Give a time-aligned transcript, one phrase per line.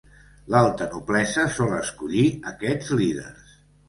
[0.53, 3.53] L'alta noblesa sol escollir aquests líders.